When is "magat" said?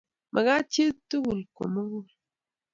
0.33-0.65